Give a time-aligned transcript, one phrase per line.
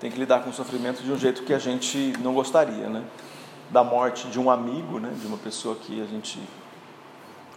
[0.00, 3.04] tem que lidar com o sofrimento de um jeito que a gente não gostaria, né?
[3.70, 5.12] Da morte de um amigo, né?
[5.18, 6.40] De uma pessoa que a gente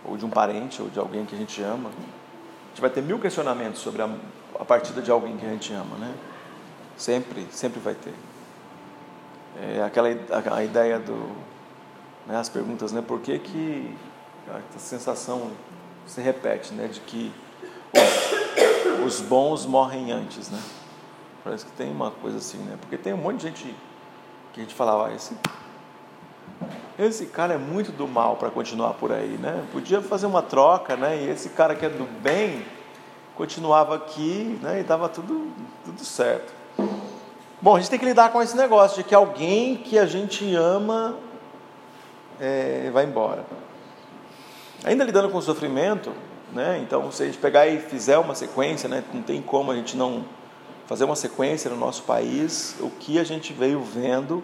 [0.06, 1.90] ou de um parente ou de alguém que a gente ama.
[1.90, 4.10] A gente vai ter mil questionamentos sobre a,
[4.60, 6.14] a partida de alguém que a gente ama, né?
[6.98, 8.14] Sempre, sempre vai ter.
[9.62, 10.08] É aquela
[10.56, 11.36] a, ideia do,
[12.26, 13.02] né, as perguntas, né?
[13.02, 13.96] Por que que
[14.48, 15.52] a sensação
[16.06, 16.88] se repete, né?
[16.88, 17.32] De que
[19.04, 20.60] os, os bons morrem antes, né?
[21.44, 22.78] Parece que tem uma coisa assim, né?
[22.80, 23.76] Porque tem um monte de gente
[24.54, 25.36] que a gente falava, ah, esse,
[26.98, 29.66] esse cara é muito do mal para continuar por aí, né?
[29.72, 31.18] Podia fazer uma troca, né?
[31.18, 32.66] E esse cara que é do bem
[33.36, 34.82] continuava aqui, né?
[34.82, 35.52] E dava tudo,
[35.86, 36.54] tudo certo.
[37.62, 40.56] Bom, a gente tem que lidar com esse negócio de que alguém que a gente
[40.56, 41.18] ama
[42.40, 43.46] é, vai embora.
[44.84, 46.12] Ainda lidando com o sofrimento,
[46.54, 46.80] né?
[46.82, 49.04] Então, se a gente pegar e fizer uma sequência, né?
[49.14, 50.26] Não tem como a gente não
[50.90, 54.44] fazer uma sequência no nosso país, o que a gente veio vendo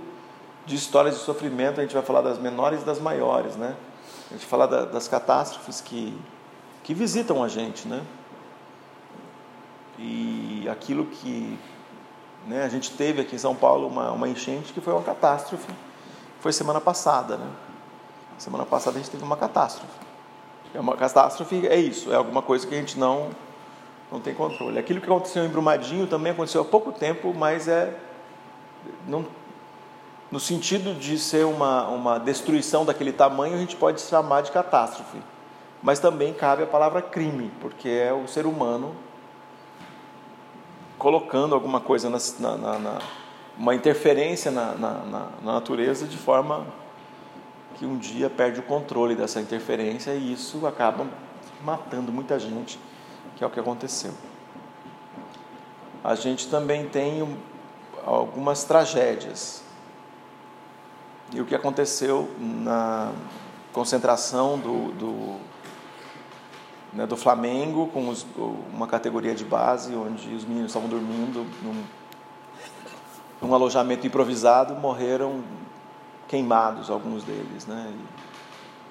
[0.63, 3.75] de histórias de sofrimento, a gente vai falar das menores e das maiores, né?
[4.29, 6.15] A gente fala da, das catástrofes que,
[6.83, 7.99] que visitam a gente, né?
[9.97, 11.57] E aquilo que
[12.45, 15.73] né, a gente teve aqui em São Paulo, uma, uma enchente que foi uma catástrofe,
[16.41, 17.49] foi semana passada, né?
[18.37, 19.97] Semana passada a gente teve uma catástrofe.
[20.75, 23.31] É uma catástrofe é isso, é alguma coisa que a gente não
[24.15, 24.79] não tem controle.
[24.79, 27.93] Aquilo que aconteceu em Brumadinho também aconteceu há pouco tempo, mas é
[29.07, 29.25] não,
[30.31, 35.17] no sentido de ser uma, uma destruição daquele tamanho, a gente pode chamar de catástrofe.
[35.81, 38.95] Mas também cabe a palavra crime, porque é o ser humano
[40.97, 42.17] colocando alguma coisa na,
[42.57, 42.99] na, na
[43.57, 44.93] uma interferência na, na,
[45.41, 46.65] na natureza de forma
[47.75, 51.05] que um dia perde o controle dessa interferência e isso acaba
[51.63, 52.79] matando muita gente
[53.35, 54.11] que é o que aconteceu.
[56.03, 57.37] A gente também tem
[58.05, 59.63] algumas tragédias.
[61.33, 63.11] E o que aconteceu na
[63.73, 65.39] concentração do, do,
[66.93, 68.25] né, do Flamengo com os,
[68.71, 71.83] uma categoria de base, onde os meninos estavam dormindo num,
[73.41, 75.43] num alojamento improvisado, morreram
[76.27, 77.65] queimados alguns deles.
[77.65, 77.91] Né?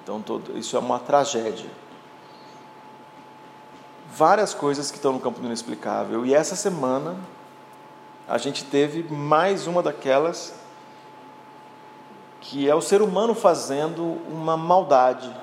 [0.03, 1.69] Então, todo, isso é uma tragédia
[4.15, 6.25] várias coisas que estão no campo do inexplicável.
[6.25, 7.17] E essa semana
[8.27, 10.53] a gente teve mais uma daquelas
[12.39, 15.35] que é o ser humano fazendo uma maldade,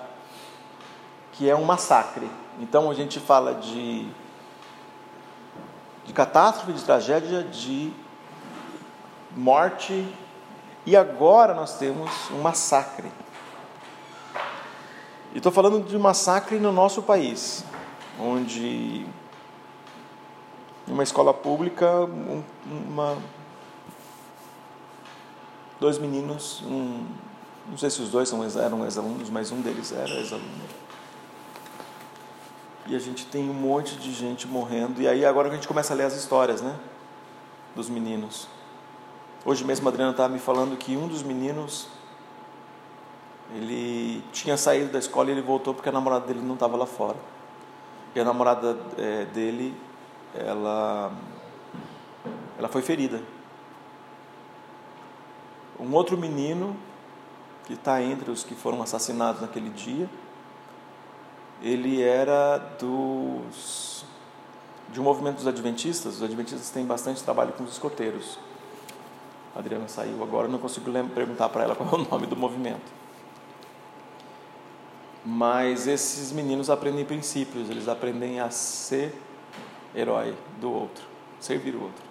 [1.33, 2.31] que é um massacre.
[2.61, 4.09] Então a gente fala de,
[6.07, 7.93] de catástrofe, de tragédia, de
[9.37, 10.07] morte,
[10.87, 13.11] e agora nós temos um massacre.
[15.35, 17.65] E estou falando de massacre no nosso país
[18.19, 19.07] onde
[20.87, 23.17] em uma escola pública um, uma,
[25.81, 27.07] dois meninos, um,
[27.69, 30.83] não sei se os dois eram ex-alunos, mas um deles era ex-aluno.
[32.87, 35.01] E a gente tem um monte de gente morrendo.
[35.01, 36.77] E aí agora que a gente começa a ler as histórias, né?
[37.77, 38.49] Dos meninos.
[39.45, 41.87] Hoje mesmo a Adriana estava me falando que um dos meninos
[43.55, 46.87] ele tinha saído da escola e ele voltou porque a namorada dele não estava lá
[46.87, 47.17] fora.
[48.15, 49.75] E a namorada é, dele,
[50.35, 51.13] ela,
[52.59, 53.23] ela foi ferida.
[55.81, 56.77] Um outro menino,
[57.65, 60.09] que está entre os que foram assassinados naquele dia,
[61.63, 64.05] ele era dos,
[64.91, 66.17] de um movimento dos adventistas.
[66.17, 68.39] Os adventistas têm bastante trabalho com os escoteiros.
[69.55, 73.02] A Adriana saiu agora, não consigo perguntar para ela qual é o nome do movimento.
[75.25, 79.15] Mas esses meninos aprendem princípios, eles aprendem a ser
[79.95, 81.05] herói do outro,
[81.39, 82.05] servir o outro.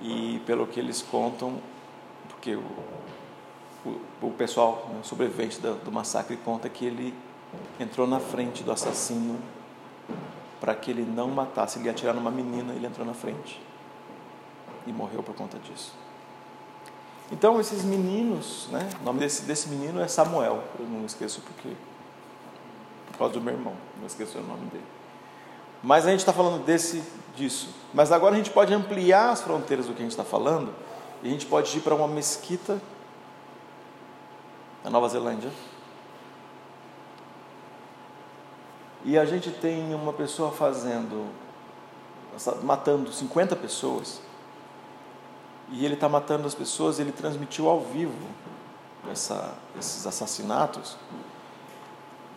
[0.00, 1.58] E pelo que eles contam,
[2.28, 2.64] porque o,
[3.84, 7.14] o, o pessoal né, sobrevivente do, do massacre conta que ele
[7.78, 9.38] entrou na frente do assassino
[10.58, 11.78] para que ele não matasse.
[11.78, 13.60] Ele ia atirar numa menina, ele entrou na frente
[14.86, 15.92] e morreu por conta disso.
[17.32, 18.90] Então, esses meninos, né?
[19.00, 21.74] o nome desse, desse menino é Samuel, eu não esqueço porque,
[23.10, 24.84] por causa do meu irmão, não esqueço o nome dele.
[25.82, 27.02] Mas a gente está falando desse,
[27.34, 27.70] disso.
[27.94, 30.74] Mas agora a gente pode ampliar as fronteiras do que a gente está falando
[31.22, 32.78] e a gente pode ir para uma mesquita
[34.84, 35.50] na Nova Zelândia.
[39.06, 41.26] E a gente tem uma pessoa fazendo,
[42.62, 44.20] matando 50 pessoas
[45.72, 48.26] e ele está matando as pessoas, ele transmitiu ao vivo
[49.10, 50.96] essa, esses assassinatos,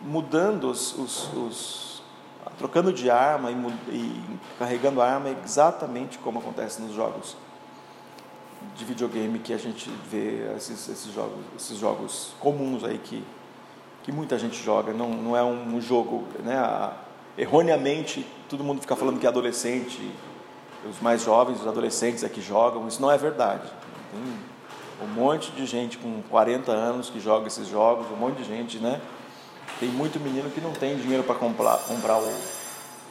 [0.02, 2.02] mudando os, os, os
[2.58, 3.54] trocando de arma e,
[3.94, 7.36] e, carregando a arma exatamente como acontece nos jogos
[8.74, 13.22] de videogame que a gente vê esses, esses, jogos, esses jogos comuns aí que,
[14.02, 14.92] que muita gente joga.
[14.92, 16.56] Não, não é um jogo, né?
[17.36, 20.10] erroneamente todo mundo fica falando que é adolescente,
[20.90, 22.86] os mais jovens, os adolescentes é que jogam.
[22.88, 23.68] Isso não é verdade.
[24.10, 28.44] Tem um monte de gente com 40 anos que joga esses jogos, um monte de
[28.44, 29.00] gente, né?
[29.78, 32.34] Tem muito menino que não tem dinheiro para comprar, comprar o,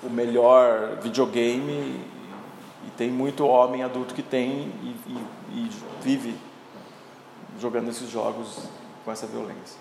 [0.03, 2.01] o melhor videogame
[2.85, 5.17] e tem muito homem adulto que tem e, e,
[5.51, 5.69] e
[6.01, 6.35] vive
[7.59, 8.67] jogando esses jogos
[9.03, 9.79] com essa violência.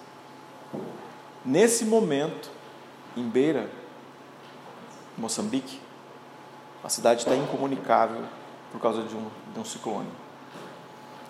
[1.44, 2.50] Nesse momento,
[3.16, 3.68] em Beira,
[5.16, 5.80] Moçambique,
[6.84, 8.22] a cidade está incomunicável
[8.70, 10.08] por causa de um, de um ciclone.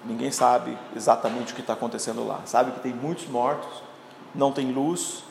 [0.05, 2.41] Ninguém sabe exatamente o que está acontecendo lá.
[2.45, 3.83] Sabe que tem muitos mortos,
[4.35, 5.23] não tem luz,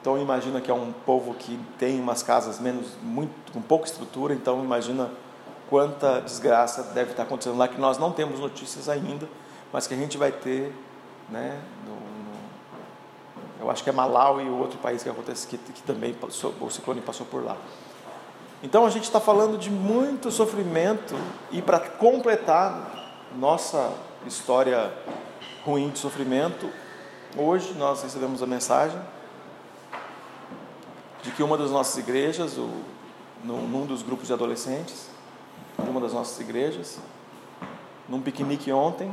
[0.00, 4.34] então imagina que é um povo que tem umas casas menos muito com pouca estrutura,
[4.34, 5.10] então imagina
[5.68, 9.28] quanta desgraça deve estar acontecendo lá que nós não temos notícias ainda,
[9.72, 10.74] mas que a gente vai ter,
[11.28, 11.60] né?
[11.86, 15.82] No, no, eu acho que é Malau e o outro país que acontece que, que
[15.82, 17.56] também passou, o ciclone passou por lá.
[18.62, 21.14] Então a gente está falando de muito sofrimento
[21.50, 23.08] e para completar
[23.38, 23.90] nossa
[24.26, 24.92] história
[25.64, 26.68] ruim de sofrimento,
[27.38, 29.00] hoje nós recebemos a mensagem
[31.22, 32.68] de que uma das nossas igrejas, o,
[33.42, 35.08] num dos grupos de adolescentes,
[35.82, 36.98] de uma das nossas igrejas,
[38.06, 39.10] num piquenique ontem,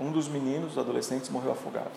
[0.00, 1.92] um dos meninos, dos adolescentes, morreu afogado.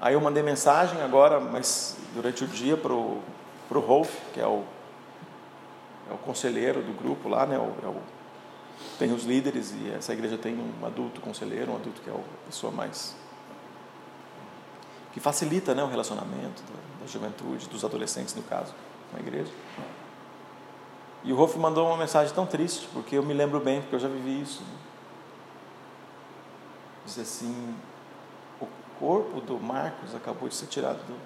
[0.00, 3.20] Aí eu mandei mensagem agora, mas durante o dia, para o
[3.70, 4.62] Rolf, que é o,
[6.10, 7.56] é o conselheiro do grupo lá, né?
[7.56, 7.96] É o,
[8.98, 12.46] tem os líderes e essa igreja tem um adulto conselheiro, um adulto que é a
[12.46, 13.16] pessoa mais
[15.12, 18.74] que facilita né, o relacionamento da, da juventude, dos adolescentes, no caso,
[19.10, 19.52] com a igreja.
[21.22, 24.00] E o Rolf mandou uma mensagem tão triste, porque eu me lembro bem, porque eu
[24.00, 24.64] já vivi isso.
[27.06, 27.76] Diz assim:
[28.60, 28.66] o
[28.98, 31.16] corpo do Marcos acabou de ser tirado do,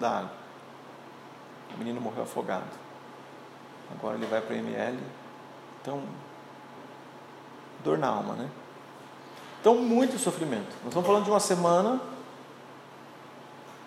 [0.00, 0.43] da água.
[1.74, 2.64] O menino morreu afogado.
[3.90, 4.98] Agora ele vai para a ML.
[5.80, 6.02] Então,
[7.82, 8.50] dor na alma, né?
[9.60, 10.70] Então, muito sofrimento.
[10.82, 12.00] Nós estamos falando de uma semana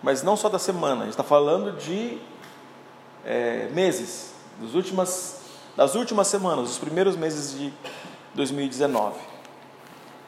[0.02, 2.20] mas não só da semana, a gente está falando de
[3.26, 5.42] é, meses, das últimas,
[5.76, 7.74] das últimas semanas, dos primeiros meses de
[8.36, 9.20] 2019.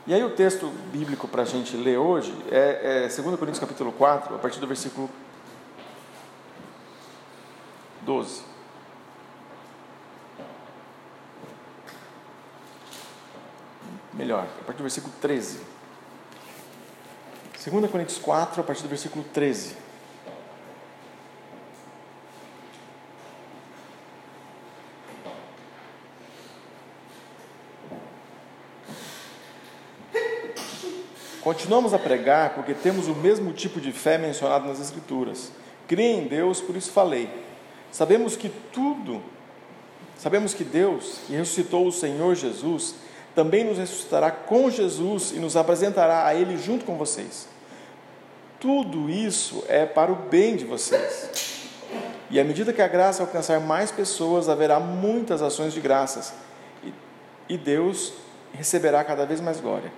[0.07, 3.91] E aí o texto bíblico para a gente ler hoje é, é 2 Coríntios capítulo
[3.91, 5.09] 4, a partir do versículo
[8.09, 8.41] 12.
[14.13, 15.59] Melhor, a partir do versículo 13.
[17.63, 19.77] 2 Coríntios 4, a partir do versículo 13.
[31.43, 35.51] Continuamos a pregar porque temos o mesmo tipo de fé mencionado nas Escrituras.
[35.87, 37.48] Creio em Deus, por isso falei.
[37.91, 39.21] Sabemos que tudo,
[40.17, 42.95] sabemos que Deus, que ressuscitou o Senhor Jesus,
[43.35, 47.47] também nos ressuscitará com Jesus e nos apresentará a Ele junto com vocês.
[48.59, 51.59] Tudo isso é para o bem de vocês.
[52.29, 56.33] E à medida que a graça alcançar mais pessoas, haverá muitas ações de graças.
[57.47, 58.13] E Deus
[58.53, 59.91] receberá cada vez mais glória.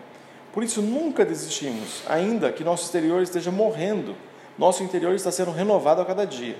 [0.53, 4.15] Por isso nunca desistimos, ainda que nosso exterior esteja morrendo,
[4.57, 6.57] nosso interior está sendo renovado a cada dia.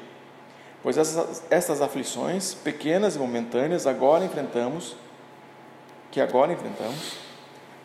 [0.84, 4.96] Pois essas, essas aflições, pequenas e momentâneas, agora enfrentamos,
[6.10, 7.18] que agora enfrentamos,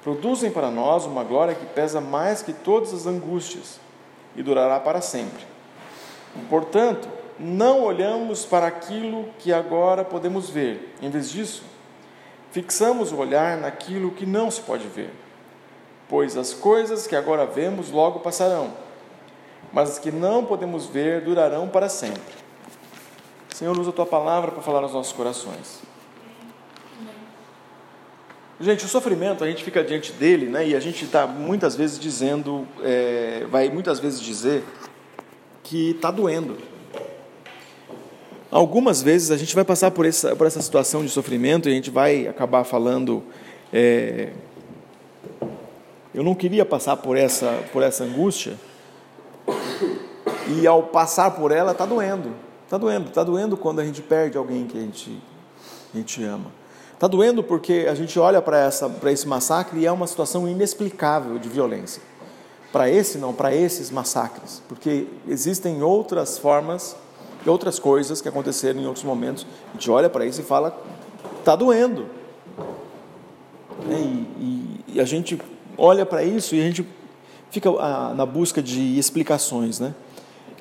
[0.03, 3.79] produzem para nós uma glória que pesa mais que todas as angústias
[4.35, 5.45] e durará para sempre.
[6.49, 10.95] Portanto, não olhamos para aquilo que agora podemos ver.
[11.03, 11.65] Em vez disso,
[12.51, 15.11] fixamos o olhar naquilo que não se pode ver.
[16.09, 18.73] Pois as coisas que agora vemos logo passarão,
[19.73, 22.36] mas as que não podemos ver durarão para sempre.
[23.57, 25.81] Senhor, usa a tua palavra para falar aos nossos corações.
[28.61, 30.69] Gente, o sofrimento, a gente fica diante dele, né?
[30.69, 34.63] E a gente está muitas vezes dizendo, é, vai muitas vezes dizer
[35.63, 36.59] que está doendo.
[38.51, 41.75] Algumas vezes a gente vai passar por essa, por essa situação de sofrimento e a
[41.75, 43.23] gente vai acabar falando,
[43.73, 44.35] é,
[46.13, 48.53] eu não queria passar por essa, por essa angústia,
[50.47, 54.37] e ao passar por ela está doendo, está doendo, está doendo quando a gente perde
[54.37, 55.23] alguém que a gente,
[55.95, 56.51] a gente ama.
[56.93, 58.69] Está doendo porque a gente olha para
[59.13, 62.03] esse massacre e é uma situação inexplicável de violência.
[62.73, 66.97] Para esse não, para esses massacres, porque existem outras formas,
[67.47, 69.47] outras coisas que aconteceram em outros momentos.
[69.71, 70.77] A gente olha para isso e fala,
[71.39, 72.07] está doendo.
[73.87, 74.01] Né?
[74.01, 75.41] E, e, e, a gente
[75.79, 76.87] olha para isso e a gente
[77.51, 79.79] fica ah, na busca de explicações.
[79.79, 79.95] Né?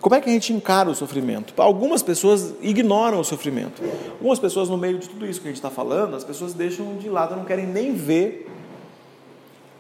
[0.02, 1.54] Como é que a gente encara o sofrimento?
[1.58, 3.82] Algumas pessoas ignoram o sofrimento.
[4.12, 6.98] Algumas pessoas, no meio de tudo isso que a gente está falando, as pessoas deixam
[6.98, 8.50] de lado, não querem nem ver.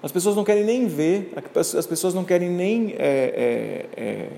[0.02, 4.30] As pessoas não querem nem ver, as pessoas não querem nem é, é, é,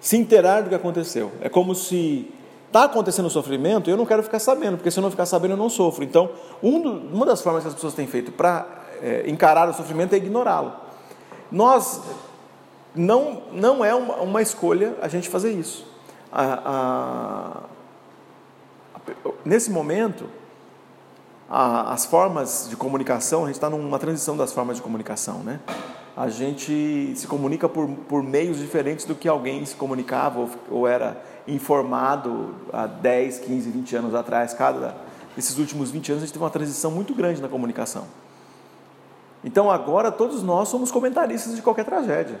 [0.00, 1.32] se inteirar do que aconteceu.
[1.40, 2.30] É como se
[2.68, 5.52] está acontecendo sofrimento e eu não quero ficar sabendo, porque se eu não ficar sabendo
[5.52, 6.02] eu não sofro.
[6.02, 6.30] Então,
[6.62, 8.66] um do, uma das formas que as pessoas têm feito para
[9.02, 10.72] é, encarar o sofrimento é ignorá-lo.
[11.50, 12.00] Nós,
[12.94, 15.86] não, não é uma, uma, escolha a gente fazer isso.
[16.30, 17.62] A,
[19.04, 19.12] a,
[19.44, 20.28] nesse momento,
[21.48, 25.60] as formas de comunicação, a gente está numa transição das formas de comunicação, né?
[26.16, 30.86] a gente se comunica por, por meios diferentes do que alguém se comunicava ou, ou
[30.86, 34.52] era informado há 10, 15, 20 anos atrás.
[34.52, 34.94] Cada
[35.34, 38.04] desses últimos 20 anos a gente teve uma transição muito grande na comunicação.
[39.42, 42.38] Então agora todos nós somos comentaristas de qualquer tragédia.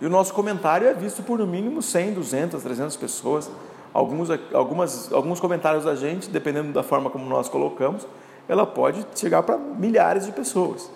[0.00, 3.50] E o nosso comentário é visto por no mínimo 100, 200, 300 pessoas.
[3.92, 8.06] Alguns, algumas, alguns comentários da gente, dependendo da forma como nós colocamos,
[8.48, 10.90] ela pode chegar para milhares de pessoas.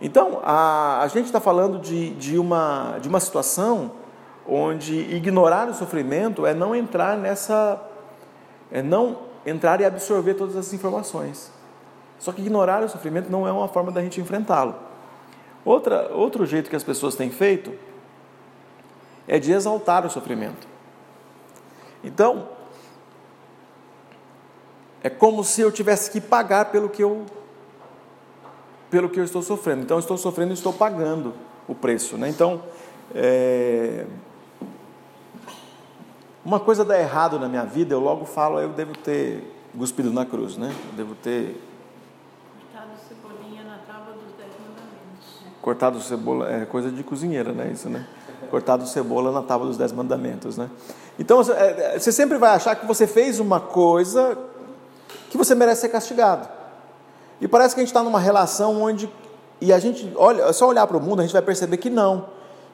[0.00, 3.92] Então, a, a gente está falando de, de, uma, de uma situação
[4.46, 7.80] onde ignorar o sofrimento é não entrar nessa.
[8.70, 11.50] é não entrar e absorver todas as informações.
[12.18, 14.74] Só que ignorar o sofrimento não é uma forma da gente enfrentá-lo.
[15.64, 17.72] Outra, outro jeito que as pessoas têm feito
[19.26, 20.66] é de exaltar o sofrimento.
[22.02, 22.48] Então,
[25.02, 27.24] é como se eu tivesse que pagar pelo que eu
[28.90, 29.82] pelo que eu estou sofrendo.
[29.82, 31.34] Então, estou sofrendo e estou pagando
[31.66, 32.16] o preço.
[32.16, 32.28] Né?
[32.28, 32.62] Então,
[33.12, 34.06] é...
[36.44, 40.24] uma coisa dá errado na minha vida, eu logo falo, eu devo ter cuspido na
[40.24, 40.72] cruz, né?
[40.90, 41.60] Eu devo ter.
[42.72, 45.44] Cortado cebolinha na tábua dos dez mandamentos.
[45.64, 47.70] Cortado cebola, é coisa de cozinheira, né?
[47.72, 48.06] Isso, né?
[48.50, 50.68] Cortado cebola na tábua dos dez mandamentos, né?
[51.18, 54.36] Então, é, você sempre vai achar que você fez uma coisa
[55.30, 56.46] que você merece ser castigado.
[57.40, 59.08] E parece que a gente está numa relação onde,
[59.58, 61.88] e a gente, olha, é só olhar para o mundo, a gente vai perceber que
[61.88, 62.26] não.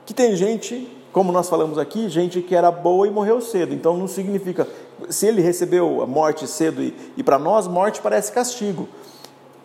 [0.04, 3.72] Que tem gente, como nós falamos aqui, gente que era boa e morreu cedo.
[3.72, 4.66] Então não significa,
[5.08, 8.88] se ele recebeu a morte cedo e, e para nós, morte parece castigo.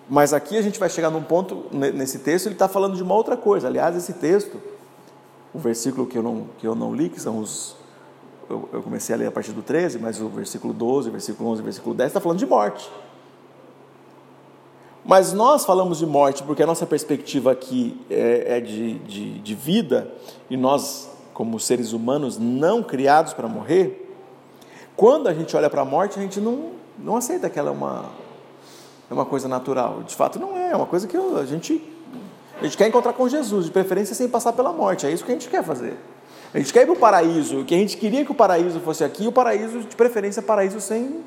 [0.10, 3.16] Mas aqui a gente vai chegar num ponto, nesse texto, ele está falando de uma
[3.16, 3.68] outra coisa.
[3.68, 4.62] Aliás, esse texto,
[5.54, 7.76] o versículo que eu não, que eu não li, que são os.
[8.48, 11.62] Eu, eu comecei a ler a partir do 13, mas o versículo 12, versículo 11,
[11.64, 12.92] versículo 10 está falando de morte.
[15.04, 19.56] Mas nós falamos de morte porque a nossa perspectiva aqui é, é de, de, de,
[19.56, 20.12] vida
[20.50, 24.16] e nós, como seres humanos não criados para morrer,
[24.96, 27.72] quando a gente olha para a morte, a gente não, não aceita que ela é
[27.72, 28.06] uma,
[29.10, 30.04] é uma coisa natural.
[30.04, 31.82] De fato, não é, é uma coisa que a gente,
[32.60, 35.06] a gente quer encontrar com Jesus, de preferência sem passar pela morte.
[35.06, 35.98] É isso que a gente quer fazer.
[36.54, 39.04] A gente quer ir para o paraíso, que a gente queria que o paraíso fosse
[39.04, 41.24] aqui, o paraíso, de preferência, paraíso sem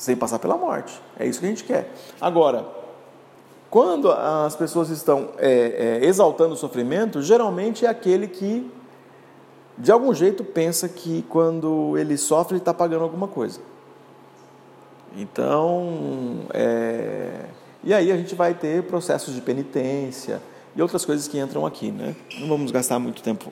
[0.00, 0.98] sem passar pela morte.
[1.18, 1.92] É isso que a gente quer.
[2.18, 2.66] Agora,
[3.68, 8.68] quando as pessoas estão é, é, exaltando o sofrimento, geralmente é aquele que,
[9.76, 13.60] de algum jeito, pensa que quando ele sofre, ele está pagando alguma coisa.
[15.16, 17.46] Então, é...
[17.82, 20.40] e aí a gente vai ter processos de penitência
[20.74, 22.14] e outras coisas que entram aqui, né?
[22.38, 23.50] Não vamos gastar muito tempo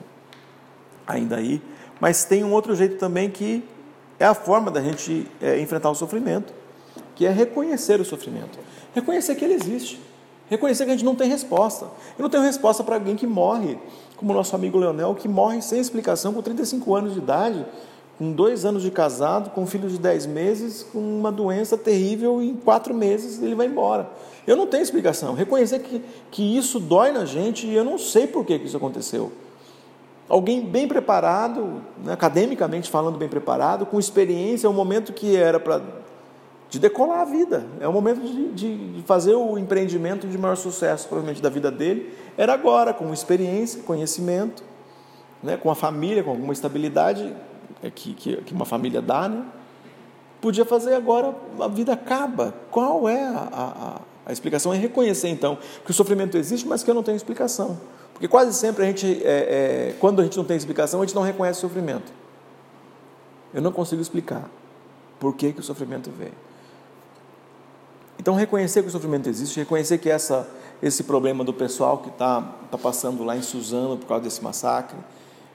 [1.05, 1.61] ainda aí,
[1.99, 3.63] mas tem um outro jeito também que
[4.19, 6.53] é a forma da gente é, enfrentar o sofrimento,
[7.15, 8.59] que é reconhecer o sofrimento.
[8.93, 9.99] Reconhecer que ele existe.
[10.49, 11.85] Reconhecer que a gente não tem resposta.
[12.17, 13.77] Eu não tenho resposta para alguém que morre,
[14.17, 17.65] como o nosso amigo Leonel, que morre sem explicação com 35 anos de idade,
[18.19, 22.41] com dois anos de casado, com um filho de 10 meses, com uma doença terrível,
[22.41, 24.09] e em quatro meses ele vai embora.
[24.45, 25.33] Eu não tenho explicação.
[25.33, 28.75] Reconhecer que, que isso dói na gente e eu não sei por que, que isso
[28.75, 29.31] aconteceu.
[30.27, 35.59] Alguém bem preparado, né, academicamente falando bem preparado, com experiência, é um momento que era
[35.59, 35.81] para
[36.69, 41.07] de decolar a vida, é o momento de, de, fazer o empreendimento de maior sucesso,
[41.07, 44.61] provavelmente, da vida dele, era agora, com experiência, conhecimento,
[45.41, 47.33] né, com a família, com alguma estabilidade
[47.89, 49.45] que, que, que uma família dá, né?
[50.41, 52.53] podia fazer agora, a vida acaba.
[52.71, 54.73] Qual é a, a, a explicação?
[54.73, 57.79] É reconhecer, então, que o sofrimento existe, mas que eu não tenho explicação.
[58.13, 61.15] Porque quase sempre a gente, é, é, quando a gente não tem explicação, a gente
[61.15, 62.11] não reconhece o sofrimento.
[63.53, 64.49] Eu não consigo explicar
[65.19, 66.33] por que, que o sofrimento veio.
[68.19, 70.47] Então, reconhecer que o sofrimento existe, reconhecer que essa,
[70.83, 74.97] esse problema do pessoal que está tá passando lá em Suzano por causa desse massacre,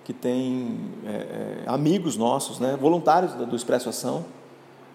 [0.05, 4.25] que tem é, é amigos nossos, né, voluntários do Expresso Ação,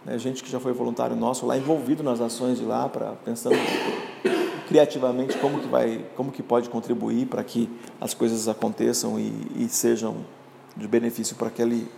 [0.06, 0.18] né?
[0.18, 3.56] gente que já foi voluntário nosso lá, envolvido nas ações de lá, para pensando
[4.68, 9.68] criativamente como que vai, como que pode contribuir para que as coisas aconteçam e, e
[9.68, 10.18] sejam
[10.78, 11.90] de benefício para aquele,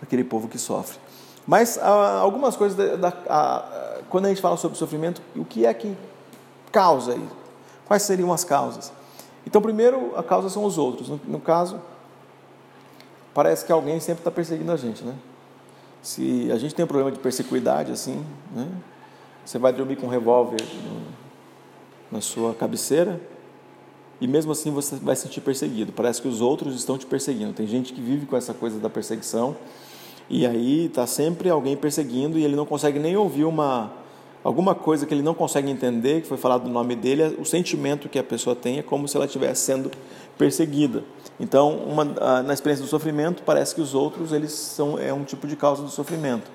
[0.00, 0.98] aquele povo que sofre.
[1.46, 5.66] Mas ah, algumas coisas, da, da, ah, quando a gente fala sobre sofrimento, o que
[5.66, 5.96] é que
[6.70, 7.40] causa isso?
[7.86, 8.92] Quais seriam as causas?
[9.44, 11.08] Então, primeiro, a causa são os outros.
[11.08, 11.80] No, no caso,
[13.40, 15.14] parece que alguém sempre está perseguindo a gente, né?
[16.02, 18.22] Se a gente tem um problema de persecuidade, assim,
[18.54, 18.68] né?
[19.42, 20.60] Você vai dormir com um revólver
[22.12, 23.18] na sua cabeceira
[24.20, 25.90] e mesmo assim você vai se sentir perseguido.
[25.90, 27.54] Parece que os outros estão te perseguindo.
[27.54, 29.56] Tem gente que vive com essa coisa da perseguição
[30.28, 33.90] e aí está sempre alguém perseguindo e ele não consegue nem ouvir uma
[34.42, 38.08] alguma coisa que ele não consegue entender, que foi falado no nome dele, o sentimento
[38.08, 39.90] que a pessoa tem é como se ela estivesse sendo
[40.38, 41.04] perseguida.
[41.38, 42.04] Então, uma,
[42.42, 45.82] na experiência do sofrimento, parece que os outros eles são é um tipo de causa
[45.82, 46.50] do sofrimento,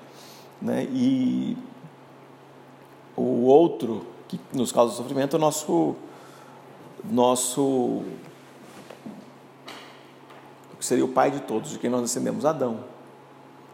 [0.60, 0.88] né?
[0.92, 1.56] E
[3.16, 5.94] o outro que nos causa sofrimento é o nosso
[7.08, 8.02] nosso
[10.78, 12.80] que seria o pai de todos, de quem nós descendemos, Adão.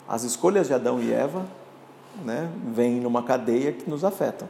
[0.07, 1.47] As escolhas de Adão e Eva
[2.25, 4.49] né, vêm numa cadeia que nos afetam.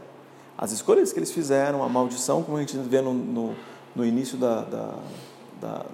[0.57, 3.55] As escolhas que eles fizeram, a maldição, como a gente vê no, no,
[3.97, 4.95] no início da, da,
[5.61, 5.85] da,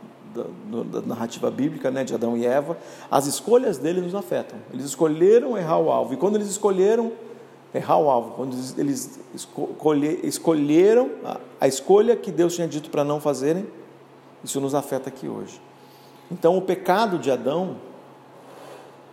[0.93, 2.77] da, narrativa bíblica né, de Adão e Eva,
[3.11, 4.59] as escolhas deles nos afetam.
[4.73, 7.13] Eles escolheram errar o alvo, e quando eles escolheram
[7.75, 9.21] errar o alvo, quando eles
[10.25, 11.11] escolheram
[11.61, 13.67] a escolha que Deus tinha dito para não fazerem,
[14.43, 15.61] isso nos afeta aqui hoje.
[16.31, 17.77] Então, o pecado de Adão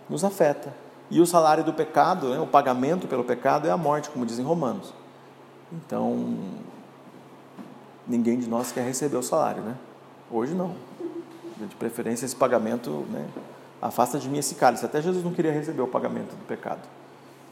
[0.09, 0.84] nos afeta.
[1.15, 4.43] E o salário do pecado, né, o pagamento pelo pecado é a morte, como dizem
[4.43, 4.93] Romanos.
[5.71, 6.37] Então,
[8.05, 9.77] ninguém de nós quer receber o salário, né?
[10.29, 10.75] Hoje não.
[11.57, 13.25] De preferência, esse pagamento né,
[13.81, 14.83] afasta de mim esse cálice.
[14.83, 16.81] Até Jesus não queria receber o pagamento do pecado.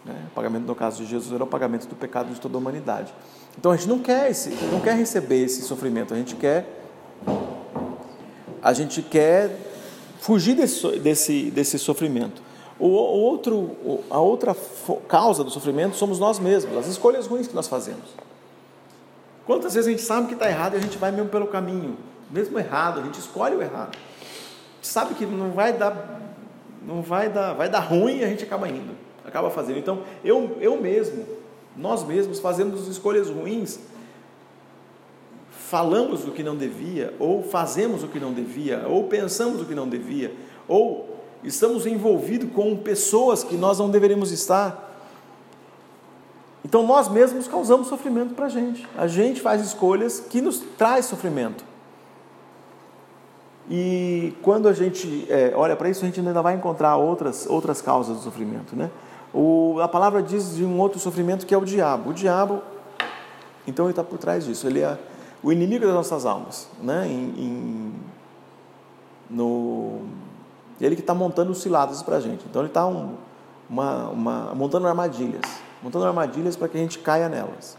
[0.04, 0.26] Né?
[0.28, 3.14] O pagamento, no caso de Jesus, era o pagamento do pecado de toda a humanidade.
[3.58, 6.82] Então a gente não quer, esse, não quer receber esse sofrimento, a gente quer.
[8.62, 9.58] A gente quer
[10.20, 12.43] fugir desse, desse, desse sofrimento.
[12.80, 14.56] O, o outro, a outra
[15.08, 18.16] causa do sofrimento somos nós mesmos, as escolhas ruins que nós fazemos.
[19.46, 21.98] Quantas vezes a gente sabe que está errado e a gente vai mesmo pelo caminho,
[22.32, 23.98] mesmo errado, a gente escolhe o errado.
[24.82, 26.22] Sabe que não vai dar,
[26.86, 29.80] não vai dar, vai dar ruim e a gente acaba indo acaba fazendo.
[29.80, 31.26] Então, eu, eu mesmo,
[31.76, 33.80] nós mesmos fazemos escolhas ruins,
[35.50, 39.74] falamos o que não devia, ou fazemos o que não devia, ou pensamos o que
[39.74, 40.34] não devia,
[40.68, 41.13] ou
[41.44, 44.92] estamos envolvidos com pessoas que nós não deveríamos estar.
[46.64, 48.88] Então nós mesmos causamos sofrimento para a gente.
[48.98, 51.64] A gente faz escolhas que nos traz sofrimento.
[53.70, 57.82] E quando a gente é, olha para isso, a gente ainda vai encontrar outras, outras
[57.82, 58.76] causas do sofrimento.
[58.76, 58.90] Né?
[59.34, 62.10] O, a palavra diz de um outro sofrimento que é o diabo.
[62.10, 62.62] O diabo,
[63.66, 64.68] então, ele está por trás disso.
[64.68, 64.98] Ele é
[65.42, 66.68] o inimigo das nossas almas.
[66.82, 67.08] Né?
[67.08, 67.94] Em, em,
[69.30, 70.02] no,
[70.84, 72.46] ele que está montando ciladas para a gente.
[72.50, 73.16] Então, ele está um,
[73.70, 75.42] uma, uma, montando armadilhas.
[75.82, 77.78] Montando armadilhas para que a gente caia nelas.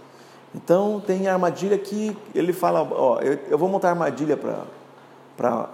[0.55, 5.69] Então, tem armadilha que ele fala: Ó, eu, eu vou montar armadilha para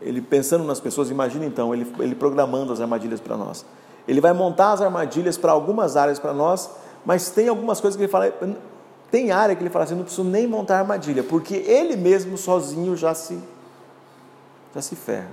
[0.00, 3.64] ele pensando nas pessoas, imagina então, ele, ele programando as armadilhas para nós.
[4.08, 6.70] Ele vai montar as armadilhas para algumas áreas para nós,
[7.04, 8.32] mas tem algumas coisas que ele fala.
[9.10, 12.96] Tem área que ele fala assim: não preciso nem montar armadilha, porque ele mesmo sozinho
[12.96, 13.38] já se,
[14.74, 15.30] já se ferra.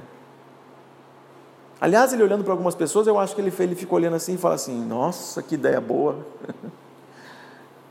[1.79, 4.37] Aliás, ele olhando para algumas pessoas, eu acho que ele, ele fica olhando assim e
[4.37, 6.17] fala assim: nossa, que ideia boa.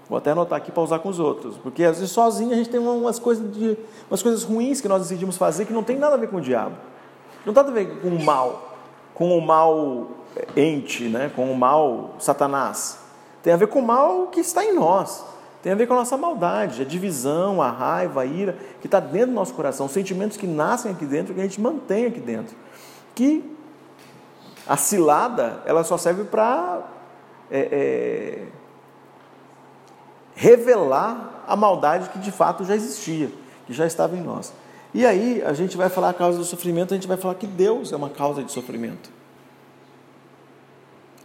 [0.08, 2.68] Vou até anotar aqui para usar com os outros, porque às vezes sozinho a gente
[2.68, 3.76] tem umas coisas, de,
[4.08, 6.40] umas coisas ruins que nós decidimos fazer que não tem nada a ver com o
[6.40, 6.76] diabo,
[7.44, 8.76] não tem nada a ver com o mal,
[9.12, 10.06] com o mal
[10.56, 13.00] ente, né, com o mal Satanás.
[13.42, 15.24] Tem a ver com o mal que está em nós.
[15.60, 19.00] Tem a ver com a nossa maldade, a divisão, a raiva, a ira, que está
[19.00, 22.54] dentro do nosso coração, sentimentos que nascem aqui dentro, que a gente mantém aqui dentro.
[23.14, 23.55] Que
[24.66, 26.82] a cilada, ela só serve para
[27.50, 28.46] é, é,
[30.34, 33.30] revelar a maldade que de fato já existia,
[33.66, 34.52] que já estava em nós.
[34.92, 37.46] E aí a gente vai falar a causa do sofrimento, a gente vai falar que
[37.46, 39.10] Deus é uma causa de sofrimento.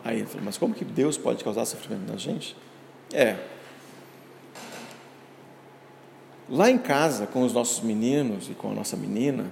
[0.04, 2.56] Aí ele falou, mas como que Deus pode causar sofrimento na gente?
[3.14, 3.38] É.
[6.50, 9.52] Lá em casa, com os nossos meninos e com a nossa menina,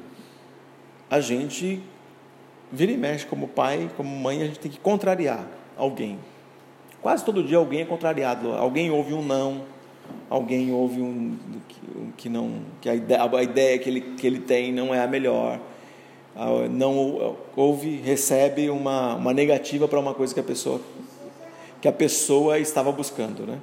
[1.10, 1.82] a gente
[2.72, 6.20] vira e mexe como pai, como mãe, a gente tem que contrariar alguém.
[7.02, 8.52] Quase todo dia alguém é contrariado.
[8.54, 9.64] Alguém ouve um não,
[10.30, 11.38] alguém ouve um
[12.18, 15.08] que, não, que a ideia, a ideia que ele, que ele tem não é a
[15.08, 15.60] melhor
[16.70, 20.80] não houve, recebe uma, uma negativa para uma coisa que a pessoa
[21.82, 23.58] que a pessoa estava buscando, né?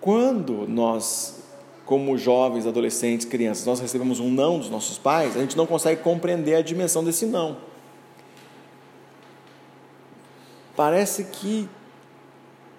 [0.00, 1.43] Quando nós,
[1.84, 6.02] como jovens, adolescentes, crianças, nós recebemos um não dos nossos pais, a gente não consegue
[6.02, 7.56] compreender a dimensão desse não.
[10.74, 11.68] Parece que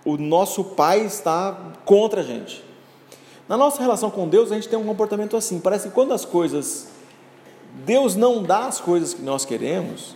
[0.04, 2.64] o nosso pai está contra a gente.
[3.48, 5.60] Na nossa relação com Deus, a gente tem um comportamento assim.
[5.60, 6.88] Parece que quando as coisas.
[7.86, 10.16] Deus não dá as coisas que nós queremos,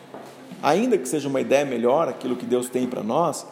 [0.64, 3.46] ainda que seja uma ideia melhor, aquilo que Deus tem para nós,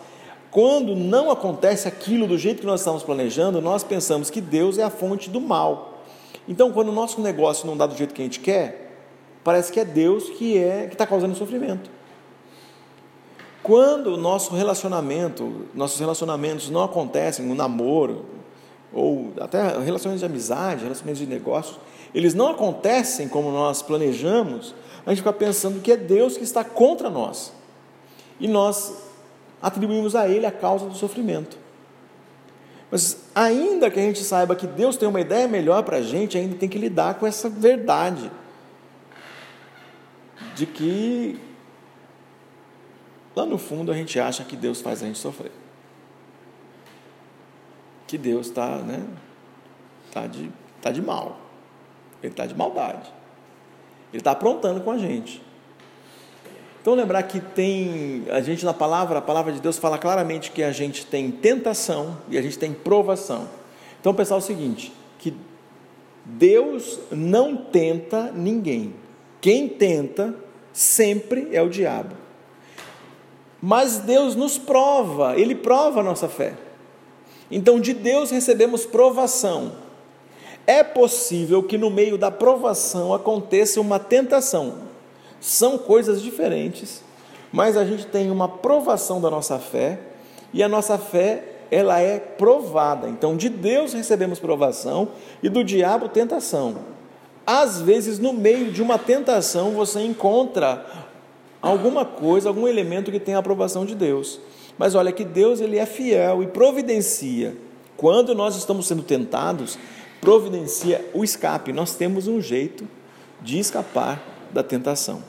[0.51, 4.83] quando não acontece aquilo do jeito que nós estamos planejando, nós pensamos que Deus é
[4.83, 6.03] a fonte do mal.
[6.47, 8.95] Então, quando o nosso negócio não dá do jeito que a gente quer,
[9.43, 11.89] parece que é Deus que é que está causando sofrimento.
[13.61, 18.25] Quando o nosso relacionamento, nossos relacionamentos não acontecem, no namoro,
[18.93, 21.77] ou até relacionamentos de amizade, relacionamentos de negócios,
[22.15, 24.73] eles não acontecem como nós planejamos,
[25.05, 27.51] a gente fica pensando que é Deus que está contra nós.
[28.39, 29.06] E nós
[29.61, 31.57] atribuímos a Ele a causa do sofrimento.
[32.89, 36.37] Mas ainda que a gente saiba que Deus tem uma ideia melhor para a gente,
[36.37, 38.31] ainda tem que lidar com essa verdade
[40.55, 41.39] de que
[43.35, 45.51] lá no fundo a gente acha que Deus faz a gente sofrer
[48.07, 49.05] que Deus está né,
[50.11, 50.49] tá de,
[50.81, 51.37] tá de mal.
[52.23, 53.13] Ele está de maldade.
[54.11, 55.43] Ele está aprontando com a gente.
[56.87, 60.63] Então lembrar que tem, a gente na palavra, a palavra de Deus fala claramente que
[60.63, 63.49] a gente tem tentação e a gente tem provação.
[63.99, 65.33] Então pensar o seguinte, que
[66.23, 68.93] Deus não tenta ninguém.
[69.41, 70.33] Quem tenta
[70.71, 72.15] sempre é o diabo.
[73.61, 76.53] Mas Deus nos prova, Ele prova a nossa fé.
[77.51, 79.73] Então, de Deus recebemos provação.
[80.65, 84.87] É possível que no meio da provação aconteça uma tentação.
[85.39, 87.03] São coisas diferentes,
[87.51, 89.99] mas a gente tem uma provação da nossa fé
[90.53, 93.07] e a nossa fé ela é provada.
[93.09, 95.09] Então, de Deus recebemos provação
[95.43, 96.75] e do diabo tentação.
[97.45, 100.85] Às vezes, no meio de uma tentação, você encontra
[101.61, 104.39] alguma coisa, algum elemento que tem a aprovação de Deus.
[104.77, 107.55] Mas olha que Deus ele é fiel e providencia.
[107.95, 109.77] Quando nós estamos sendo tentados,
[110.21, 111.73] providencia o escape.
[111.73, 112.87] Nós temos um jeito
[113.41, 115.23] de escapar da tentação.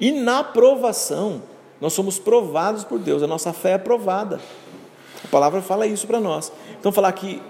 [0.00, 1.42] E na provação,
[1.80, 4.40] nós somos provados por Deus, a nossa fé é provada.
[5.24, 6.52] A palavra fala isso para nós.
[6.78, 7.42] Então, falar que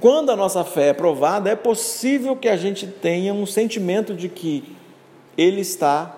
[0.00, 4.28] quando a nossa fé é provada, é possível que a gente tenha um sentimento de
[4.28, 4.76] que
[5.38, 6.14] Ele está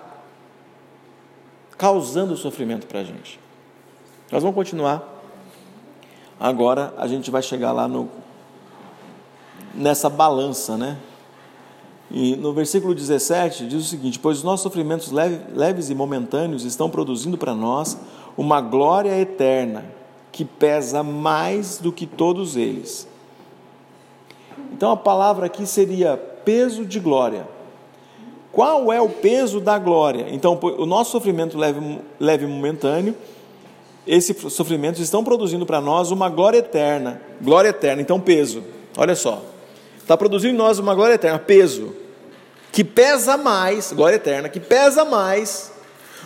[1.77, 3.39] causando sofrimento para a gente.
[4.31, 5.03] Nós vamos continuar.
[6.39, 8.09] Agora a gente vai chegar lá no
[9.73, 10.97] nessa balança, né?
[12.11, 16.89] E no versículo 17 diz o seguinte: Pois os nossos sofrimentos leves e momentâneos estão
[16.89, 17.97] produzindo para nós
[18.37, 19.85] uma glória eterna
[20.31, 23.07] que pesa mais do que todos eles.
[24.73, 27.47] Então a palavra aqui seria peso de glória.
[28.51, 30.27] Qual é o peso da glória?
[30.29, 33.13] Então, o nosso sofrimento leve, leve momentâneo
[34.07, 37.21] esses sofrimentos estão produzindo para nós uma glória eterna.
[37.41, 38.63] Glória eterna, então peso.
[38.95, 39.41] Olha só.
[40.05, 41.95] Está produzindo em nós uma glória eterna, peso.
[42.71, 45.73] Que pesa mais, glória eterna, que pesa mais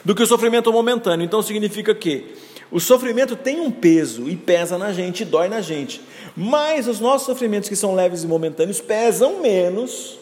[0.04, 1.24] do que o sofrimento momentâneo.
[1.24, 2.36] Então significa que
[2.70, 6.02] o sofrimento tem um peso e pesa na gente, dói na gente.
[6.36, 10.20] Mas os nossos sofrimentos que são leves e momentâneos pesam menos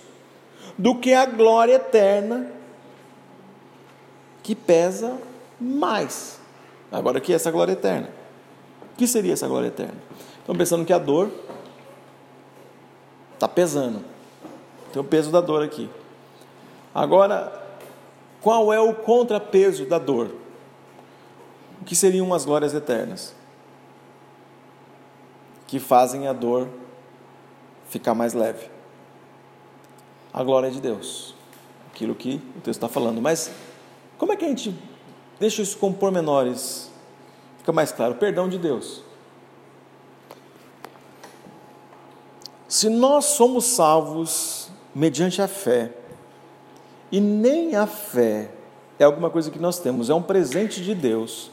[0.77, 2.51] do que a glória eterna
[4.43, 5.17] que pesa
[5.59, 6.39] mais.
[6.91, 8.07] Agora, o que é essa glória eterna?
[8.93, 9.97] O que seria essa glória eterna?
[10.41, 11.31] Estão pensando que a dor
[13.37, 14.03] está pesando.
[14.91, 15.89] Tem o peso da dor aqui.
[16.93, 17.51] Agora,
[18.41, 20.31] qual é o contrapeso da dor?
[21.81, 23.35] O que seriam as glórias eternas?
[25.67, 26.67] Que fazem a dor
[27.89, 28.69] ficar mais leve.
[30.33, 31.35] A glória de Deus.
[31.93, 33.21] Aquilo que o texto está falando.
[33.21, 33.51] Mas
[34.17, 34.73] como é que a gente
[35.39, 36.89] Deixa isso com pormenores.
[37.59, 38.15] Fica mais claro.
[38.15, 39.03] Perdão de Deus.
[42.67, 45.91] Se nós somos salvos mediante a fé,
[47.11, 48.49] e nem a fé
[48.99, 51.51] é alguma coisa que nós temos, é um presente de Deus.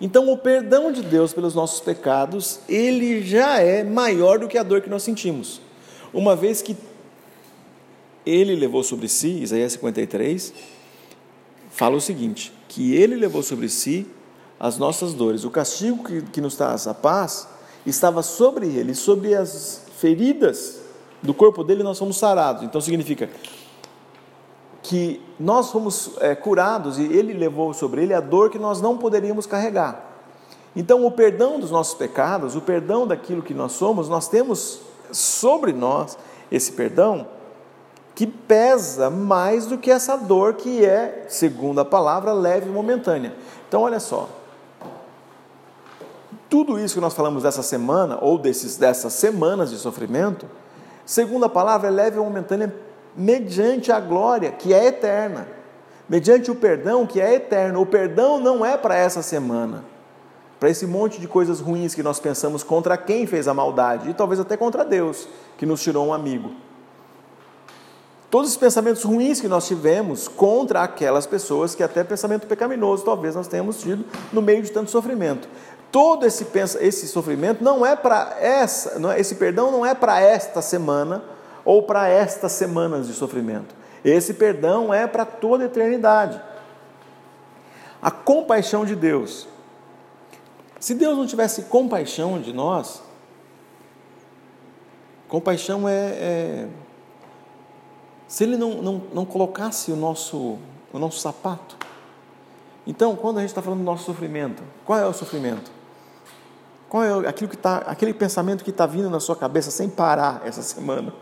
[0.00, 4.62] Então, o perdão de Deus pelos nossos pecados, ele já é maior do que a
[4.62, 5.60] dor que nós sentimos.
[6.12, 6.76] Uma vez que
[8.24, 10.52] ele levou sobre si, Isaías 53,
[11.70, 14.06] fala o seguinte: que ele levou sobre si
[14.58, 15.44] as nossas dores.
[15.44, 17.48] O castigo que, que nos traz a paz
[17.90, 20.80] estava sobre ele, sobre as feridas
[21.22, 22.62] do corpo dele nós somos sarados.
[22.62, 23.28] Então significa
[24.82, 28.96] que nós fomos é, curados e Ele levou sobre Ele a dor que nós não
[28.96, 30.14] poderíamos carregar.
[30.76, 35.72] Então, o perdão dos nossos pecados, o perdão daquilo que nós somos, nós temos sobre
[35.72, 36.16] nós
[36.52, 37.26] esse perdão
[38.14, 43.34] que pesa mais do que essa dor que é, segundo a palavra, leve e momentânea.
[43.66, 44.28] Então, olha só.
[46.48, 50.46] Tudo isso que nós falamos dessa semana, ou desses, dessas semanas de sofrimento,
[51.04, 52.74] segundo a palavra, é leve e momentânea
[53.16, 55.48] mediante a glória, que é eterna.
[56.08, 57.80] Mediante o perdão, que é eterno.
[57.80, 59.84] O perdão não é para essa semana
[60.58, 64.14] para esse monte de coisas ruins que nós pensamos contra quem fez a maldade, e
[64.14, 65.28] talvez até contra Deus,
[65.58, 66.50] que nos tirou um amigo.
[68.30, 73.34] Todos os pensamentos ruins que nós tivemos contra aquelas pessoas, que até pensamento pecaminoso talvez
[73.34, 75.48] nós tenhamos tido no meio de tanto sofrimento.
[75.90, 76.46] Todo esse,
[76.80, 81.22] esse sofrimento não é para essa, não é, esse perdão não é para esta semana
[81.64, 83.74] ou para estas semanas de sofrimento.
[84.04, 86.40] Esse perdão é para toda a eternidade.
[88.00, 89.48] A compaixão de Deus
[90.78, 93.02] se Deus não tivesse compaixão de nós,
[95.28, 96.68] compaixão é, é
[98.28, 100.58] se Ele não, não, não colocasse o nosso,
[100.92, 101.76] o nosso sapato.
[102.86, 105.72] Então, quando a gente está falando do nosso sofrimento, qual é o sofrimento?
[106.96, 110.40] Qual é aquilo que tá, aquele pensamento que está vindo na sua cabeça sem parar
[110.46, 111.12] essa semana?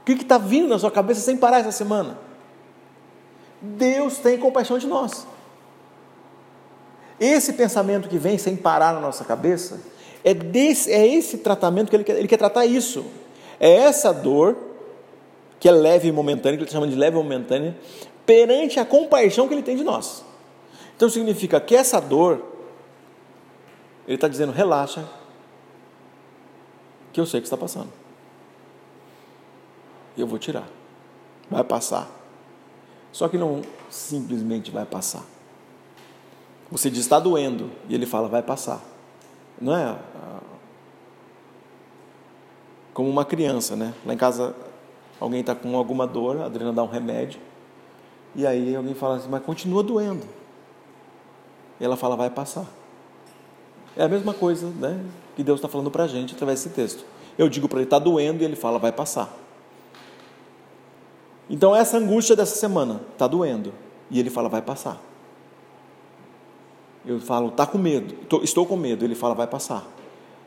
[0.00, 2.18] O que está vindo na sua cabeça sem parar essa semana?
[3.62, 5.28] Deus tem compaixão de nós.
[7.20, 9.80] Esse pensamento que vem sem parar na nossa cabeça,
[10.24, 13.04] é, desse, é esse tratamento que ele quer, ele quer tratar isso.
[13.60, 14.56] É essa dor,
[15.60, 17.76] que é leve e momentânea, que ele chama de leve e momentânea,
[18.26, 20.24] perante a compaixão que ele tem de nós.
[20.96, 22.53] Então significa que essa dor,
[24.06, 25.08] ele está dizendo, relaxa,
[27.12, 27.90] que eu sei que está passando.
[30.16, 30.68] Eu vou tirar.
[31.50, 32.08] Vai passar.
[33.12, 35.22] Só que não simplesmente vai passar.
[36.70, 38.80] Você diz está doendo e ele fala vai passar.
[39.60, 40.40] Não é ah,
[42.92, 43.94] como uma criança, né?
[44.04, 44.54] Lá em casa
[45.20, 47.40] alguém está com alguma dor, a Adriana dá um remédio
[48.34, 50.26] e aí alguém fala assim, mas continua doendo.
[51.78, 52.66] E ela fala vai passar.
[53.96, 55.00] É a mesma coisa, né?
[55.36, 57.04] Que Deus está falando para a gente através desse texto.
[57.38, 59.34] Eu digo para ele está doendo e ele fala vai passar.
[61.48, 63.72] Então essa angústia dessa semana está doendo
[64.10, 65.00] e ele fala vai passar.
[67.06, 69.04] Eu falo, está com medo, estou com medo.
[69.04, 69.86] Ele fala, vai passar.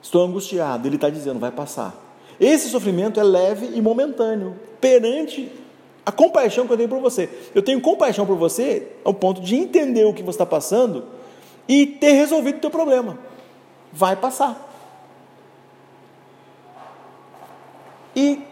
[0.01, 0.87] Estou angustiado.
[0.87, 1.95] Ele está dizendo, vai passar.
[2.39, 5.51] Esse sofrimento é leve e momentâneo perante
[6.05, 7.29] a compaixão que eu tenho por você.
[7.53, 11.05] Eu tenho compaixão por você ao ponto de entender o que você está passando
[11.67, 13.19] e ter resolvido o teu problema.
[13.97, 14.63] Vai passar.
[18.15, 18.43] E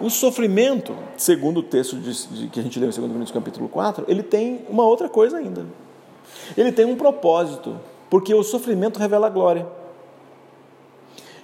[0.00, 3.68] o sofrimento, segundo o texto de, de, que a gente leu em 2 Coríntios capítulo
[3.68, 5.66] 4, ele tem uma outra coisa ainda.
[6.56, 7.78] Ele tem um propósito,
[8.10, 9.68] porque o sofrimento revela a glória.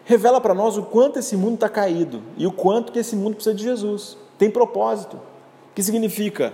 [0.05, 3.37] Revela para nós o quanto esse mundo está caído e o quanto que esse mundo
[3.37, 4.19] precisa de Jesus.
[4.37, 5.21] Tem propósito,
[5.77, 6.53] que significa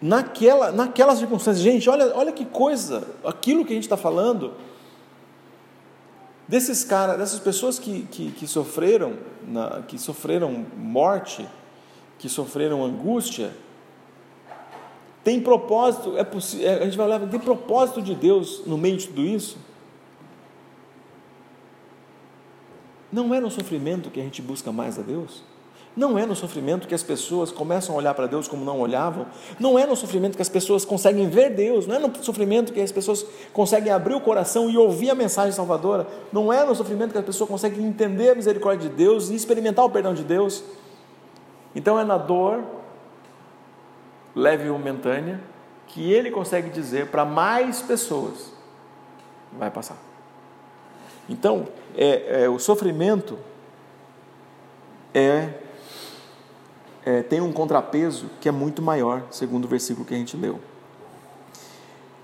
[0.00, 4.52] naquela, naquelas circunstâncias, gente, olha, olha que coisa, aquilo que a gente está falando,
[6.46, 9.14] desses caras, dessas pessoas que, que, que sofreram,
[9.46, 11.46] na, que sofreram morte,
[12.18, 13.52] que sofreram angústia,
[15.24, 19.08] tem propósito, é possível, a gente vai olhar, tem propósito de Deus no meio de
[19.08, 19.58] tudo isso?
[23.10, 25.42] Não é no sofrimento que a gente busca mais a Deus?
[25.96, 29.26] Não é no sofrimento que as pessoas começam a olhar para Deus como não olhavam?
[29.58, 31.86] Não é no sofrimento que as pessoas conseguem ver Deus?
[31.86, 35.52] Não é no sofrimento que as pessoas conseguem abrir o coração e ouvir a mensagem
[35.52, 36.06] salvadora?
[36.30, 39.86] Não é no sofrimento que as pessoas conseguem entender a misericórdia de Deus e experimentar
[39.86, 40.62] o perdão de Deus?
[41.74, 42.62] Então é na dor
[44.34, 45.40] leve e momentânea,
[45.86, 48.52] que ele consegue dizer para mais pessoas:
[49.50, 49.96] vai passar.
[51.26, 53.38] Então, é, é o sofrimento
[55.14, 55.48] é,
[57.06, 60.58] é, tem um contrapeso que é muito maior, segundo o versículo que a gente leu.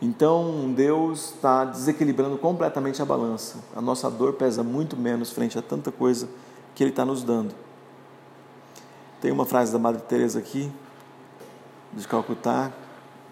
[0.01, 3.59] Então, Deus está desequilibrando completamente a balança.
[3.77, 6.29] A nossa dor pesa muito menos frente a tanta coisa
[6.75, 7.55] que Ele está nos dando.
[9.21, 10.69] Tem uma frase da Madre Teresa aqui
[11.93, 12.73] de Calcutá,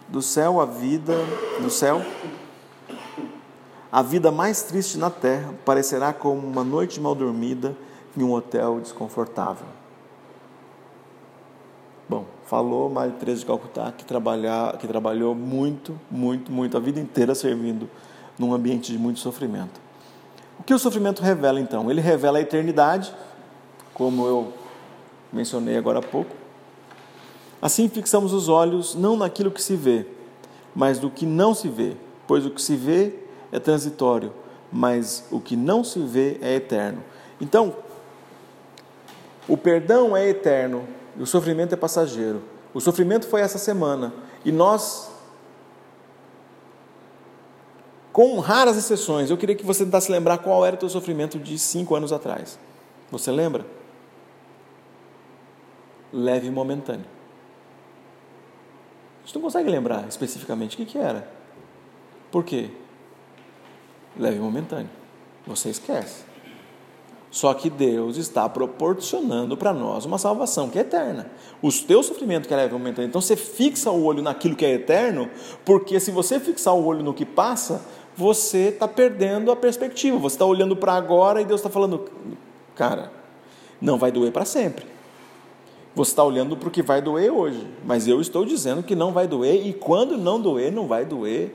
[0.07, 1.15] do céu a vida,
[1.61, 2.01] do céu,
[3.91, 7.77] a vida mais triste na terra parecerá como uma noite mal dormida
[8.17, 9.80] em um hotel desconfortável.
[12.11, 16.99] Bom, falou Maria Teresa de Calcutá que, trabalhar, que trabalhou muito, muito, muito, a vida
[16.99, 17.89] inteira servindo
[18.37, 19.81] num ambiente de muito sofrimento.
[20.59, 21.89] O que o sofrimento revela então?
[21.89, 23.15] Ele revela a eternidade,
[23.95, 24.53] como eu
[25.33, 26.35] mencionei agora há pouco,
[27.63, 30.05] Assim fixamos os olhos não naquilo que se vê,
[30.75, 31.95] mas do que não se vê,
[32.27, 33.15] pois o que se vê
[33.53, 34.33] é transitório,
[34.73, 37.05] mas o que não se vê é eterno.
[37.41, 37.73] Então,
[39.47, 42.43] o perdão é eterno o sofrimento é passageiro.
[42.73, 44.13] O sofrimento foi essa semana
[44.45, 45.11] e nós,
[48.13, 51.59] com raras exceções, eu queria que você tentasse lembrar qual era o teu sofrimento de
[51.59, 52.59] cinco anos atrás.
[53.11, 53.67] Você lembra?
[56.13, 57.07] Leve e momentâneo.
[59.25, 61.31] Gente não consegue lembrar especificamente o que, que era.
[62.31, 62.71] Por quê?
[64.17, 64.91] Leve e momentâneo.
[65.47, 66.30] Você esquece.
[67.31, 71.31] Só que Deus está proporcionando para nós uma salvação que é eterna.
[71.63, 73.09] O teu sofrimento que é momentâneo.
[73.09, 75.31] Então você fixa o olho naquilo que é eterno,
[75.65, 77.83] porque se você fixar o olho no que passa,
[78.17, 80.19] você está perdendo a perspectiva.
[80.19, 82.11] Você está olhando para agora e Deus está falando,
[82.75, 83.13] cara,
[83.81, 84.85] não vai doer para sempre.
[85.95, 89.13] Você está olhando para o que vai doer hoje, mas eu estou dizendo que não
[89.13, 91.53] vai doer, e quando não doer, não vai doer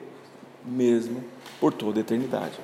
[0.65, 1.23] mesmo
[1.59, 2.59] por toda a eternidade.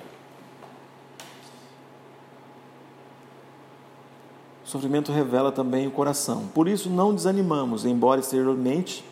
[4.72, 6.48] Sofrimento revela também o coração.
[6.54, 9.04] Por isso não desanimamos, embora exteriormente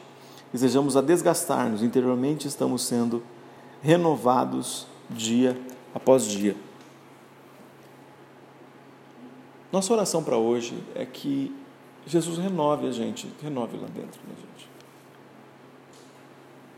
[0.53, 3.21] desejamos a desgastar-nos, interiormente estamos sendo
[3.81, 5.59] renovados dia
[5.93, 6.55] após dia.
[9.69, 11.53] Nossa oração para hoje é que
[12.05, 14.69] Jesus renove a gente, renove lá dentro da gente.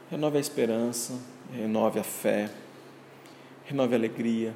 [0.10, 1.13] Renove a esperança,
[1.54, 2.50] renove a fé,
[3.63, 4.56] renove a alegria.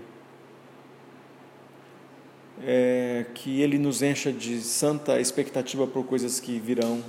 [2.64, 7.04] É, que Ele nos encha de santa expectativa por coisas que virão.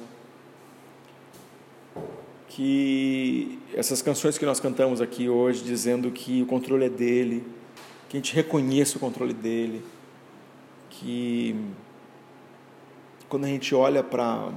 [2.48, 7.44] Que essas canções que nós cantamos aqui hoje, dizendo que o controle é dele,
[8.08, 9.84] que a gente reconheça o controle dele,
[10.88, 11.54] que
[13.28, 14.52] quando a gente olha para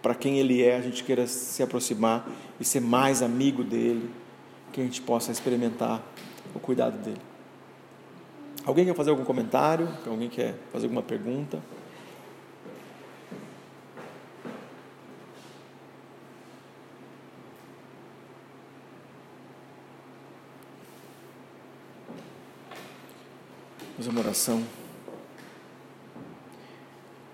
[0.00, 2.26] para quem ele é, a gente queira se aproximar
[2.60, 4.08] e ser mais amigo dele,
[4.72, 6.02] que a gente possa experimentar
[6.54, 7.27] o cuidado dele.
[8.68, 9.88] Alguém quer fazer algum comentário?
[10.06, 11.58] Alguém quer fazer alguma pergunta?
[23.96, 24.62] Fazer uma oração.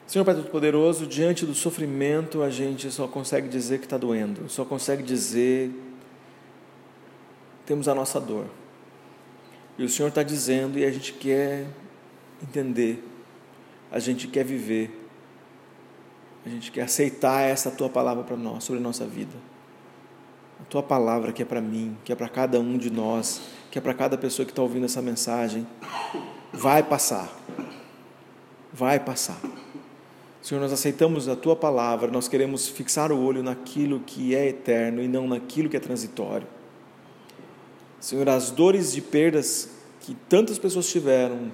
[0.07, 4.65] Senhor Pai Todo-Poderoso, diante do sofrimento, a gente só consegue dizer que está doendo, só
[4.65, 5.73] consegue dizer.
[7.67, 8.47] Temos a nossa dor.
[9.77, 11.67] E o Senhor está dizendo, e a gente quer
[12.43, 13.03] entender,
[13.91, 15.09] a gente quer viver,
[16.47, 19.35] a gente quer aceitar essa tua palavra para nós, sobre a nossa vida.
[20.61, 23.79] A tua palavra que é para mim, que é para cada um de nós, que
[23.79, 25.67] é para cada pessoa que está ouvindo essa mensagem,
[26.53, 27.29] vai passar.
[28.73, 29.41] Vai passar.
[30.41, 35.03] Senhor, nós aceitamos a tua palavra, nós queremos fixar o olho naquilo que é eterno
[35.03, 36.47] e não naquilo que é transitório.
[38.05, 39.67] Senhor, as dores de perdas
[40.03, 41.51] que tantas pessoas tiveram,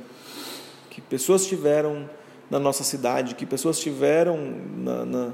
[0.90, 2.10] que pessoas tiveram
[2.50, 4.36] na nossa cidade, que pessoas tiveram
[4.76, 5.32] na, na,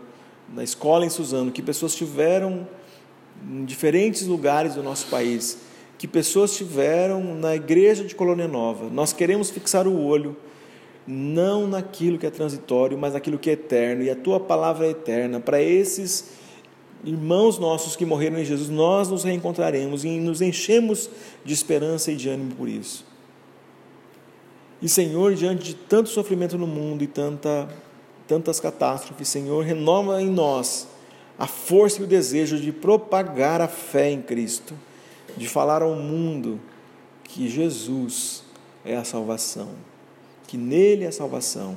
[0.54, 2.68] na escola em Suzano, que pessoas tiveram
[3.48, 5.56] em diferentes lugares do nosso país,
[5.96, 8.90] que pessoas tiveram na igreja de Colônia Nova.
[8.90, 10.36] Nós queremos fixar o olho
[11.06, 14.90] não naquilo que é transitório, mas naquilo que é eterno, e a tua palavra é
[14.90, 15.40] eterna.
[15.40, 16.26] Para esses
[17.06, 21.08] irmãos nossos que morreram em Jesus, nós nos reencontraremos e nos enchemos
[21.44, 23.06] de esperança e de ânimo por isso.
[24.82, 27.68] E Senhor, diante de tanto sofrimento no mundo e tanta,
[28.28, 30.86] tantas catástrofes, Senhor, renova em nós
[31.38, 34.74] a força e o desejo de propagar a fé em Cristo,
[35.36, 36.60] de falar ao mundo
[37.24, 38.42] que Jesus
[38.84, 39.68] é a salvação
[40.46, 41.76] que nele é salvação,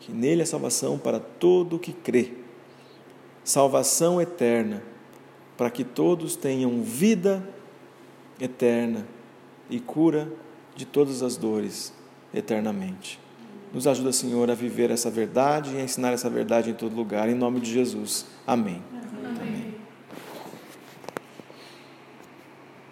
[0.00, 2.32] que nele é salvação para todo o que crê,
[3.44, 4.82] salvação eterna,
[5.56, 7.46] para que todos tenham vida
[8.40, 9.06] eterna
[9.68, 10.30] e cura
[10.74, 11.92] de todas as dores
[12.34, 13.20] eternamente.
[13.72, 17.28] Nos ajuda, Senhor, a viver essa verdade e a ensinar essa verdade em todo lugar,
[17.28, 18.26] em nome de Jesus.
[18.46, 18.82] Amém.